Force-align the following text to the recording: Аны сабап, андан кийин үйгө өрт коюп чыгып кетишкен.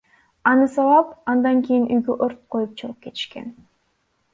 Аны 0.51 0.65
сабап, 0.75 1.09
андан 1.33 1.61
кийин 1.67 1.85
үйгө 1.95 2.13
өрт 2.29 2.41
коюп 2.51 2.71
чыгып 2.79 2.99
кетишкен. 3.07 3.47